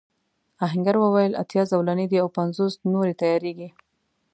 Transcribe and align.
آهنګر 0.65 0.95
وویل 0.99 1.33
اتيا 1.41 1.63
زولنې 1.71 2.05
دي 2.11 2.17
او 2.23 2.27
پنځوس 2.37 2.73
نورې 2.93 3.13
تياریږي. 3.21 3.69